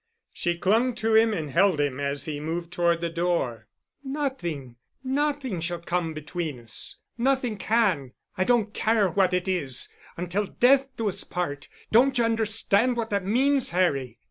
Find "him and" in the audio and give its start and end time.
1.13-1.51